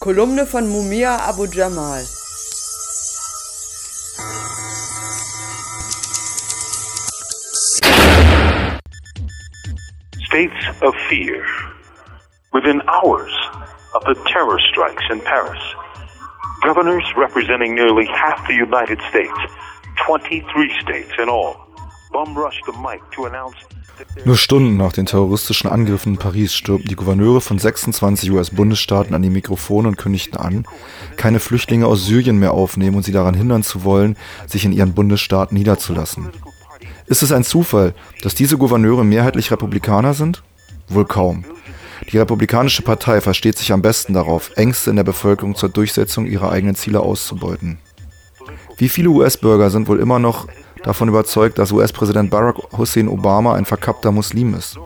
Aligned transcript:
Kolumne 0.00 0.46
von 0.46 0.68
Mumia 0.68 1.18
Abu 1.28 1.48
Jamal. 1.48 2.04
States 10.24 10.54
of 10.82 10.94
fear. 11.10 11.44
Within 12.52 12.80
hours 12.86 13.32
of 13.96 14.04
the 14.04 14.14
terror 14.28 14.60
strikes 14.70 15.02
in 15.10 15.20
Paris, 15.20 15.60
governors 16.62 17.04
representing 17.16 17.74
nearly 17.74 18.06
half 18.06 18.46
the 18.46 18.54
United 18.54 19.00
States, 19.10 19.36
23 20.06 20.78
states 20.80 21.10
in 21.18 21.28
all, 21.28 21.56
bum 22.12 22.38
rushed 22.38 22.64
the 22.66 22.72
mic 22.78 23.00
to 23.10 23.24
announce 23.24 23.56
Nur 24.24 24.36
Stunden 24.36 24.76
nach 24.76 24.92
den 24.92 25.06
terroristischen 25.06 25.70
Angriffen 25.70 26.14
in 26.14 26.18
Paris 26.18 26.54
stürmten 26.54 26.88
die 26.88 26.96
Gouverneure 26.96 27.40
von 27.40 27.58
26 27.58 28.30
US-Bundesstaaten 28.30 29.14
an 29.14 29.22
die 29.22 29.30
Mikrofone 29.30 29.88
und 29.88 29.96
kündigten 29.96 30.36
an, 30.36 30.64
keine 31.16 31.40
Flüchtlinge 31.40 31.86
aus 31.86 32.06
Syrien 32.06 32.38
mehr 32.38 32.52
aufnehmen 32.52 32.96
und 32.96 33.04
sie 33.04 33.12
daran 33.12 33.34
hindern 33.34 33.62
zu 33.62 33.84
wollen, 33.84 34.16
sich 34.46 34.64
in 34.64 34.72
ihren 34.72 34.94
Bundesstaaten 34.94 35.56
niederzulassen. 35.56 36.28
Ist 37.06 37.22
es 37.22 37.32
ein 37.32 37.44
Zufall, 37.44 37.94
dass 38.22 38.34
diese 38.34 38.58
Gouverneure 38.58 39.04
mehrheitlich 39.04 39.50
Republikaner 39.50 40.14
sind? 40.14 40.42
Wohl 40.88 41.06
kaum. 41.06 41.44
Die 42.12 42.18
Republikanische 42.18 42.82
Partei 42.82 43.20
versteht 43.20 43.58
sich 43.58 43.72
am 43.72 43.82
besten 43.82 44.14
darauf, 44.14 44.52
Ängste 44.56 44.90
in 44.90 44.96
der 44.96 45.04
Bevölkerung 45.04 45.54
zur 45.54 45.68
Durchsetzung 45.68 46.26
ihrer 46.26 46.50
eigenen 46.50 46.76
Ziele 46.76 47.00
auszubeuten. 47.00 47.78
Wie 48.76 48.88
viele 48.88 49.08
US-Bürger 49.08 49.70
sind 49.70 49.88
wohl 49.88 49.98
immer 49.98 50.18
noch 50.18 50.46
davon 50.82 51.08
überzeugt, 51.08 51.58
dass 51.58 51.72
US-Präsident 51.72 52.30
Barack 52.30 52.56
Hussein 52.76 53.08
Obama 53.08 53.54
ein 53.54 53.64
verkappter 53.64 54.12
Muslim 54.12 54.54
ist. 54.54 54.78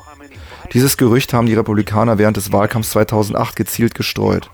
Dieses 0.73 0.96
Gerücht 0.96 1.34
haben 1.34 1.46
die 1.46 1.55
Republikaner 1.55 2.18
während 2.18 2.37
des 2.37 2.52
Wahlkampfs 2.52 2.91
2008 2.91 3.56
gezielt 3.56 3.95
gestreut. 3.95 4.51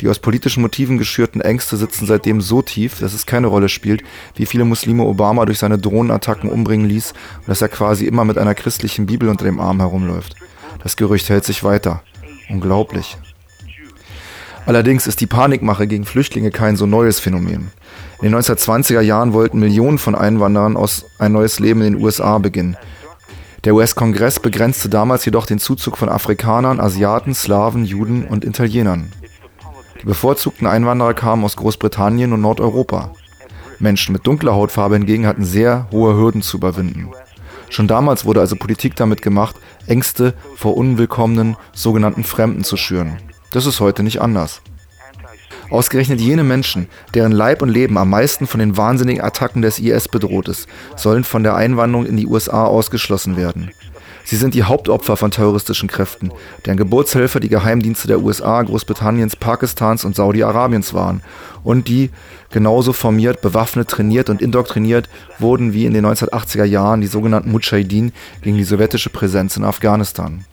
Die 0.00 0.08
aus 0.08 0.18
politischen 0.18 0.62
Motiven 0.62 0.98
geschürten 0.98 1.40
Ängste 1.40 1.76
sitzen 1.76 2.06
seitdem 2.06 2.40
so 2.40 2.60
tief, 2.60 2.98
dass 2.98 3.14
es 3.14 3.26
keine 3.26 3.46
Rolle 3.46 3.68
spielt, 3.68 4.02
wie 4.34 4.46
viele 4.46 4.64
Muslime 4.64 5.04
Obama 5.04 5.44
durch 5.44 5.58
seine 5.58 5.78
Drohnenattacken 5.78 6.50
umbringen 6.50 6.88
ließ 6.88 7.12
und 7.38 7.48
dass 7.48 7.62
er 7.62 7.68
quasi 7.68 8.06
immer 8.06 8.24
mit 8.24 8.36
einer 8.36 8.54
christlichen 8.54 9.06
Bibel 9.06 9.28
unter 9.28 9.44
dem 9.44 9.60
Arm 9.60 9.78
herumläuft. 9.78 10.34
Das 10.82 10.96
Gerücht 10.96 11.28
hält 11.28 11.44
sich 11.44 11.62
weiter. 11.62 12.02
Unglaublich. 12.48 13.16
Allerdings 14.64 15.06
ist 15.06 15.20
die 15.20 15.26
Panikmache 15.26 15.86
gegen 15.86 16.04
Flüchtlinge 16.04 16.50
kein 16.50 16.76
so 16.76 16.86
neues 16.86 17.18
Phänomen. 17.18 17.72
In 18.20 18.30
den 18.30 18.40
1920er 18.40 19.00
Jahren 19.00 19.32
wollten 19.32 19.58
Millionen 19.58 19.98
von 19.98 20.14
Einwanderern 20.14 20.76
aus 20.76 21.04
ein 21.18 21.32
neues 21.32 21.58
Leben 21.58 21.82
in 21.82 21.94
den 21.94 22.02
USA 22.02 22.38
beginnen. 22.38 22.76
Der 23.64 23.74
US-Kongress 23.74 24.40
begrenzte 24.40 24.88
damals 24.88 25.24
jedoch 25.24 25.46
den 25.46 25.58
Zuzug 25.58 25.96
von 25.96 26.08
Afrikanern, 26.08 26.80
Asiaten, 26.80 27.34
Slawen, 27.34 27.84
Juden 27.84 28.24
und 28.24 28.44
Italienern. 28.44 29.12
Die 30.00 30.06
bevorzugten 30.06 30.66
Einwanderer 30.66 31.14
kamen 31.14 31.44
aus 31.44 31.56
Großbritannien 31.56 32.32
und 32.32 32.40
Nordeuropa. 32.40 33.12
Menschen 33.78 34.12
mit 34.12 34.26
dunkler 34.26 34.54
Hautfarbe 34.54 34.96
hingegen 34.96 35.26
hatten 35.26 35.44
sehr 35.44 35.88
hohe 35.90 36.14
Hürden 36.16 36.42
zu 36.42 36.56
überwinden. 36.56 37.10
Schon 37.68 37.88
damals 37.88 38.24
wurde 38.24 38.40
also 38.40 38.54
Politik 38.56 38.96
damit 38.96 39.22
gemacht, 39.22 39.56
Ängste 39.86 40.34
vor 40.56 40.76
unwillkommenen 40.76 41.56
sogenannten 41.72 42.22
Fremden 42.22 42.64
zu 42.64 42.76
schüren. 42.76 43.16
Das 43.52 43.66
ist 43.66 43.80
heute 43.80 44.02
nicht 44.02 44.20
anders. 44.20 44.62
Ausgerechnet 45.70 46.20
jene 46.20 46.42
Menschen, 46.42 46.88
deren 47.14 47.32
Leib 47.32 47.62
und 47.62 47.68
Leben 47.68 47.96
am 47.96 48.10
meisten 48.10 48.46
von 48.46 48.60
den 48.60 48.76
wahnsinnigen 48.76 49.22
Attacken 49.22 49.62
des 49.62 49.78
IS 49.78 50.08
bedroht 50.08 50.48
ist, 50.48 50.68
sollen 50.96 51.24
von 51.24 51.42
der 51.42 51.54
Einwanderung 51.54 52.06
in 52.06 52.16
die 52.16 52.26
USA 52.26 52.64
ausgeschlossen 52.64 53.36
werden. 53.36 53.70
Sie 54.24 54.36
sind 54.36 54.54
die 54.54 54.62
Hauptopfer 54.62 55.16
von 55.16 55.30
terroristischen 55.30 55.88
Kräften, 55.88 56.30
deren 56.64 56.76
Geburtshelfer 56.76 57.40
die 57.40 57.48
Geheimdienste 57.48 58.08
der 58.08 58.22
USA, 58.22 58.62
Großbritanniens, 58.62 59.36
Pakistans 59.36 60.04
und 60.04 60.14
Saudi-Arabiens 60.16 60.94
waren 60.94 61.22
und 61.64 61.88
die 61.88 62.10
genauso 62.50 62.92
formiert, 62.92 63.40
bewaffnet, 63.42 63.88
trainiert 63.88 64.30
und 64.30 64.40
indoktriniert 64.40 65.08
wurden 65.38 65.72
wie 65.72 65.86
in 65.86 65.94
den 65.94 66.06
1980er 66.06 66.64
Jahren 66.64 67.00
die 67.00 67.06
sogenannten 67.06 67.50
Mujahideen 67.50 68.12
gegen 68.40 68.56
die 68.56 68.64
sowjetische 68.64 69.10
Präsenz 69.10 69.56
in 69.56 69.64
Afghanistan. 69.64 70.44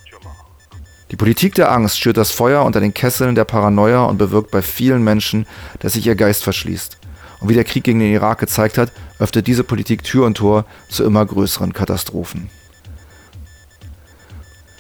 Die 1.12 1.16
Politik 1.16 1.56
der 1.56 1.72
Angst 1.72 2.00
schürt 2.00 2.18
das 2.18 2.30
Feuer 2.30 2.64
unter 2.64 2.80
den 2.80 2.94
Kesseln 2.94 3.34
der 3.34 3.46
Paranoia 3.46 4.04
und 4.04 4.18
bewirkt 4.18 4.52
bei 4.52 4.62
vielen 4.62 5.04
Menschen, 5.04 5.48
dass 5.80 5.94
sich 5.94 6.06
ihr 6.06 6.16
Geist 6.16 6.44
verschließt. 6.44 6.98
Und 7.40 7.50
wie 7.50 7.56
der 7.56 7.64
Krieg 7.64 7.84
gegen 7.84 8.00
den 8.00 8.14
Irak 8.14 8.40
gezeigt 8.40 8.78
hat, 8.78 8.92
öffnet 9.18 9.48
diese 9.48 9.64
Politik 9.64 10.04
Tür 10.04 10.26
und 10.26 10.36
Tor 10.36 10.66
zu 10.88 11.04
immer 11.04 11.26
größeren 11.26 11.74
Katastrophen. 11.74 12.50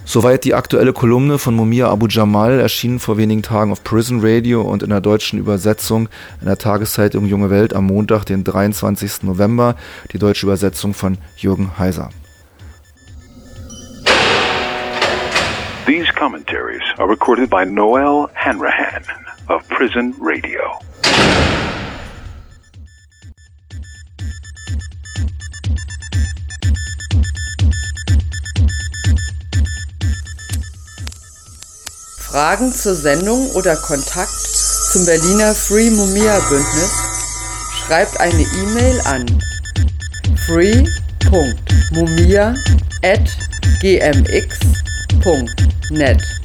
Soweit 0.05 0.43
die 0.43 0.55
aktuelle 0.55 0.91
Kolumne 0.91 1.37
von 1.37 1.55
Mumia 1.55 1.87
Abu 1.87 2.07
Jamal, 2.07 2.59
erschienen 2.59 2.99
vor 2.99 3.17
wenigen 3.17 3.43
Tagen 3.43 3.71
auf 3.71 3.83
Prison 3.83 4.21
Radio 4.23 4.61
und 4.61 4.81
in 4.81 4.89
der 4.89 5.01
deutschen 5.01 5.37
Übersetzung 5.37 6.09
in 6.41 6.47
der 6.47 6.57
Tageszeitung 6.57 7.25
Junge 7.25 7.51
Welt 7.51 7.73
am 7.75 7.85
Montag, 7.85 8.25
den 8.25 8.43
23. 8.43 9.23
November, 9.23 9.75
die 10.11 10.17
deutsche 10.17 10.47
Übersetzung 10.47 10.95
von 10.95 11.19
Jürgen 11.37 11.77
Heiser. 11.77 12.09
These 15.89 16.11
commentaries 16.11 16.83
are 16.99 17.07
recorded 17.07 17.49
by 17.49 17.63
Noel 17.63 18.29
Hanrahan 18.35 19.03
of 19.49 19.67
Prison 19.69 20.13
Radio. 20.19 20.61
Fragen 32.19 32.71
zur 32.71 32.93
Sendung 32.93 33.49
oder 33.55 33.75
Kontakt 33.77 34.29
zum 34.29 35.07
Berliner 35.07 35.55
Free 35.55 35.89
Mumia 35.89 36.39
Bündnis? 36.49 36.93
Schreibt 37.81 38.19
eine 38.19 38.43
E-Mail 38.43 39.01
an 39.05 39.25
free.mumia 40.45 42.53
Ned. 45.91 46.38